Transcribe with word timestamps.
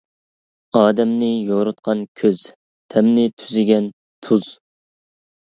ئادەمنى 0.79 1.29
يورۇتقان 1.49 2.01
كۆز، 2.21 2.41
تەمنى 2.95 3.27
تۈزىگەن 3.43 3.93
تۇز. 4.31 4.51